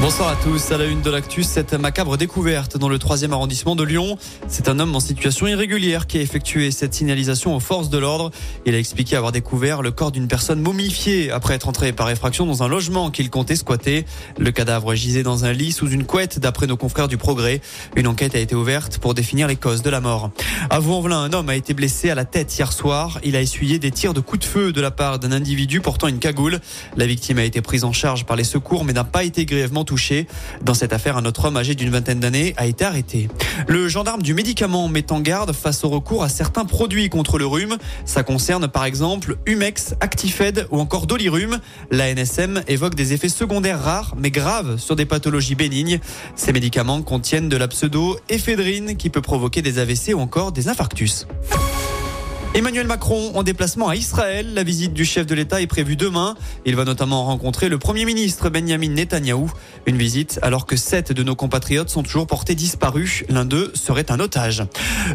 Bonsoir 0.00 0.30
à 0.30 0.36
tous. 0.36 0.72
À 0.72 0.78
la 0.78 0.86
une 0.86 1.00
de 1.00 1.10
l'actu, 1.10 1.44
cette 1.44 1.74
macabre 1.74 2.16
découverte 2.16 2.76
dans 2.76 2.88
le 2.88 2.98
3 2.98 3.24
arrondissement 3.24 3.76
de 3.76 3.84
Lyon. 3.84 4.16
C'est 4.48 4.68
un 4.68 4.80
homme 4.80 4.96
en 4.96 5.00
situation 5.00 5.46
irrégulière 5.46 6.06
qui 6.08 6.18
a 6.18 6.20
effectué 6.22 6.72
cette 6.72 6.92
signalisation 6.92 7.54
aux 7.54 7.60
forces 7.60 7.88
de 7.88 7.98
l'ordre. 7.98 8.30
Il 8.66 8.74
a 8.74 8.78
expliqué 8.78 9.14
avoir 9.16 9.30
découvert 9.30 9.80
le 9.80 9.92
corps 9.92 10.10
d'une 10.10 10.26
personne 10.26 10.60
momifiée 10.60 11.30
après 11.30 11.54
être 11.54 11.68
entré 11.68 11.92
par 11.92 12.10
effraction 12.10 12.46
dans 12.46 12.64
un 12.64 12.68
logement 12.68 13.10
qu'il 13.10 13.30
comptait 13.30 13.54
squatter. 13.54 14.04
Le 14.38 14.50
cadavre 14.50 14.94
gisait 14.94 15.22
dans 15.22 15.44
un 15.44 15.52
lit 15.52 15.70
sous 15.70 15.88
une 15.88 16.04
couette 16.04 16.40
d'après 16.40 16.66
nos 16.66 16.76
confrères 16.76 17.06
du 17.06 17.16
Progrès. 17.16 17.60
Une 17.94 18.08
enquête 18.08 18.34
a 18.34 18.40
été 18.40 18.56
ouverte 18.56 18.98
pour 18.98 19.14
définir 19.14 19.46
les 19.46 19.56
causes 19.56 19.82
de 19.82 19.90
la 19.90 20.00
mort. 20.00 20.30
À 20.68 20.80
Vaux-en-Velin, 20.80 21.22
un 21.22 21.32
homme 21.32 21.48
a 21.48 21.54
été 21.54 21.74
blessé 21.74 22.10
à 22.10 22.16
la 22.16 22.24
tête 22.24 22.58
hier 22.58 22.72
soir. 22.72 23.20
Il 23.22 23.36
a 23.36 23.40
essuyé 23.40 23.78
des 23.78 23.92
tirs 23.92 24.14
de 24.14 24.20
coups 24.20 24.40
de 24.40 24.50
feu 24.50 24.72
de 24.72 24.80
la 24.80 24.90
part 24.90 25.20
d'un 25.20 25.32
individu 25.32 25.80
portant 25.80 26.08
une 26.08 26.18
cagoule. 26.18 26.60
La 26.96 27.06
victime 27.06 27.38
a 27.38 27.44
été 27.44 27.60
prise 27.60 27.84
en 27.84 27.92
charge 27.92 28.24
par 28.24 28.36
les 28.36 28.44
secours 28.44 28.84
mais 28.84 28.92
n'a 28.92 29.04
pas 29.04 29.22
été 29.22 29.44
grièvement 29.44 29.81
touché. 29.84 30.26
Dans 30.62 30.74
cette 30.74 30.92
affaire, 30.92 31.16
un 31.16 31.24
autre 31.24 31.46
homme 31.46 31.56
âgé 31.56 31.74
d'une 31.74 31.90
vingtaine 31.90 32.20
d'années 32.20 32.54
a 32.56 32.66
été 32.66 32.84
arrêté. 32.84 33.28
Le 33.68 33.88
gendarme 33.88 34.22
du 34.22 34.34
médicament 34.34 34.88
met 34.88 35.12
en 35.12 35.20
garde 35.20 35.52
face 35.52 35.84
au 35.84 35.88
recours 35.88 36.22
à 36.22 36.28
certains 36.28 36.64
produits 36.64 37.08
contre 37.08 37.38
le 37.38 37.46
rhume. 37.46 37.76
Ça 38.04 38.22
concerne 38.22 38.68
par 38.68 38.84
exemple 38.84 39.36
Humex, 39.46 39.94
Actifed 40.00 40.66
ou 40.70 40.80
encore 40.80 41.06
Dolirum. 41.06 41.58
La 41.90 42.12
NSM 42.14 42.62
évoque 42.68 42.94
des 42.94 43.12
effets 43.12 43.28
secondaires 43.28 43.82
rares 43.82 44.14
mais 44.16 44.30
graves 44.30 44.78
sur 44.78 44.96
des 44.96 45.06
pathologies 45.06 45.54
bénignes. 45.54 46.00
Ces 46.36 46.52
médicaments 46.52 47.02
contiennent 47.02 47.48
de 47.48 47.56
la 47.56 47.68
pseudo-éphédrine 47.68 48.96
qui 48.96 49.10
peut 49.10 49.22
provoquer 49.22 49.62
des 49.62 49.78
AVC 49.78 50.14
ou 50.14 50.20
encore 50.20 50.52
des 50.52 50.68
infarctus. 50.68 51.26
Emmanuel 52.54 52.86
Macron 52.86 53.32
en 53.34 53.42
déplacement 53.42 53.88
à 53.88 53.96
Israël. 53.96 54.52
La 54.52 54.62
visite 54.62 54.92
du 54.92 55.06
chef 55.06 55.26
de 55.26 55.34
l'État 55.34 55.62
est 55.62 55.66
prévue 55.66 55.96
demain. 55.96 56.34
Il 56.66 56.76
va 56.76 56.84
notamment 56.84 57.24
rencontrer 57.24 57.70
le 57.70 57.78
Premier 57.78 58.04
ministre 58.04 58.50
Benjamin 58.50 58.90
Netanyahou. 58.90 59.50
Une 59.86 59.96
visite 59.96 60.38
alors 60.42 60.66
que 60.66 60.76
sept 60.76 61.12
de 61.12 61.22
nos 61.22 61.34
compatriotes 61.34 61.88
sont 61.88 62.02
toujours 62.02 62.26
portés 62.26 62.54
disparus. 62.54 63.24
L'un 63.30 63.46
d'eux 63.46 63.72
serait 63.72 64.12
un 64.12 64.20
otage. 64.20 64.64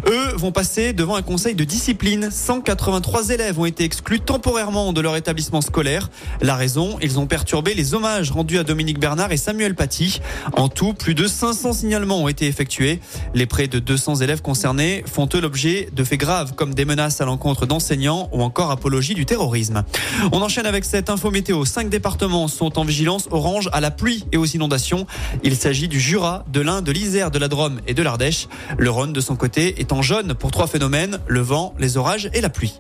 Eux 0.08 0.36
vont 0.36 0.52
passer 0.52 0.94
devant 0.94 1.14
un 1.14 1.22
conseil 1.22 1.54
de 1.54 1.64
discipline. 1.64 2.30
183 2.32 3.30
élèves 3.30 3.60
ont 3.60 3.66
été 3.66 3.84
exclus 3.84 4.20
temporairement 4.20 4.92
de 4.92 5.02
leur 5.02 5.16
établissement 5.16 5.62
scolaire. 5.62 6.10
La 6.42 6.56
raison, 6.56 6.98
ils 7.04 7.20
ont 7.20 7.28
perturbé 7.28 7.76
les 7.76 7.94
hommages 7.94 8.32
rendus 8.32 8.58
à 8.58 8.64
Dominique 8.64 9.00
Bernard 9.00 9.32
et 9.32 9.38
Samuel 9.38 9.76
Paty. 9.76 10.22
En 10.54 10.70
tout, 10.70 10.96
plus 10.96 11.14
de 11.14 11.28
500 11.28 11.74
signalements 11.74 12.24
ont 12.24 12.30
été 12.30 12.48
effectués. 12.48 13.00
Les 13.36 13.46
près 13.46 13.68
de 13.68 13.78
200 13.78 14.16
élèves 14.16 14.42
concernés 14.42 15.04
font 15.06 15.30
eux 15.36 15.40
l'objet 15.40 15.90
de 15.94 16.04
faits 16.04 16.20
graves 16.20 16.56
comme 16.56 16.74
des 16.74 16.86
menaces 16.86 17.22
à 17.22 17.27
l'encontre 17.28 17.68
d'enseignants 17.68 18.30
ou 18.32 18.42
encore 18.42 18.72
apologie 18.72 19.14
du 19.14 19.26
terrorisme. 19.26 19.84
On 20.32 20.42
enchaîne 20.42 20.66
avec 20.66 20.84
cette 20.84 21.12
info 21.12 21.30
météo. 21.30 21.64
Cinq 21.66 21.90
départements 21.90 22.48
sont 22.48 22.80
en 22.80 22.84
vigilance 22.84 23.28
orange 23.30 23.70
à 23.74 23.82
la 23.82 23.92
pluie 23.92 24.26
et 24.32 24.38
aux 24.38 24.46
inondations. 24.46 25.06
Il 25.44 25.56
s'agit 25.56 25.88
du 25.88 26.00
Jura, 26.00 26.44
de 26.52 26.62
l'Ain, 26.62 26.82
de 26.82 26.92
l'Isère, 26.92 27.30
de 27.30 27.38
la 27.38 27.48
Drôme 27.48 27.80
et 27.86 27.94
de 27.94 28.02
l'Ardèche. 28.02 28.48
Le 28.78 28.90
Rhône, 28.90 29.14
de 29.14 29.22
son 29.22 29.36
côté, 29.36 29.80
est 29.80 29.92
en 29.92 30.02
jaune 30.02 30.34
pour 30.34 30.52
trois 30.52 30.68
phénomènes, 30.68 31.20
le 31.28 31.42
vent, 31.42 31.76
les 31.78 31.98
orages 31.98 32.30
et 32.34 32.42
la 32.42 32.50
pluie. 32.50 32.80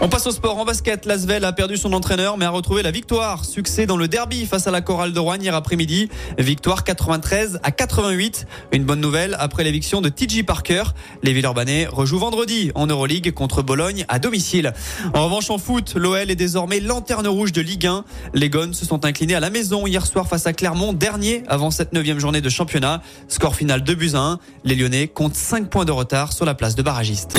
On 0.00 0.08
passe 0.08 0.26
au 0.26 0.32
sport. 0.32 0.58
En 0.58 0.64
basket, 0.64 1.06
Lasvel 1.06 1.44
a 1.44 1.52
perdu 1.52 1.76
son 1.76 1.92
entraîneur 1.92 2.36
mais 2.36 2.44
a 2.44 2.50
retrouvé 2.50 2.82
la 2.82 2.90
victoire. 2.90 3.44
Succès 3.44 3.86
dans 3.86 3.96
le 3.96 4.08
derby 4.08 4.46
face 4.46 4.66
à 4.66 4.70
la 4.70 4.80
chorale 4.80 5.12
de 5.12 5.20
Rouen 5.20 5.36
hier 5.36 5.54
après-midi. 5.54 6.08
Victoire 6.38 6.82
93 6.82 7.60
à 7.62 7.70
88. 7.70 8.46
Une 8.72 8.84
bonne 8.84 9.00
nouvelle 9.00 9.36
après 9.38 9.64
l'éviction 9.64 10.00
de 10.00 10.08
TJ 10.08 10.44
Parker. 10.44 10.82
Les 11.22 11.32
Villeurbanais 11.32 11.86
rejouent 11.86 12.18
vendredi 12.18 12.72
en 12.74 12.86
Euroleague 12.86 13.32
contre 13.32 13.62
Bologne 13.62 14.04
à 14.08 14.18
domicile. 14.18 14.72
En 15.14 15.24
revanche, 15.26 15.50
en 15.50 15.58
foot, 15.58 15.94
l'OL 15.94 16.30
est 16.30 16.36
désormais 16.36 16.80
lanterne 16.80 17.28
rouge 17.28 17.52
de 17.52 17.60
Ligue 17.60 17.86
1. 17.86 18.04
Les 18.34 18.50
Gones 18.50 18.74
se 18.74 18.84
sont 18.84 19.04
inclinés 19.04 19.34
à 19.34 19.40
la 19.40 19.50
maison 19.50 19.86
hier 19.86 20.04
soir 20.04 20.26
face 20.26 20.46
à 20.46 20.52
Clermont, 20.52 20.92
dernier 20.92 21.44
avant 21.48 21.70
cette 21.70 21.92
neuvième 21.92 22.18
journée 22.18 22.40
de 22.40 22.48
championnat. 22.48 23.02
Score 23.28 23.54
final 23.54 23.84
2 23.84 23.94
buts 23.94 24.10
à 24.14 24.18
1. 24.18 24.38
Les 24.64 24.74
Lyonnais 24.74 25.06
comptent 25.08 25.36
5 25.36 25.70
points 25.70 25.84
de 25.84 25.92
retard 25.92 26.32
sur 26.32 26.44
la 26.44 26.54
place 26.54 26.74
de 26.74 26.82
barragiste. 26.82 27.38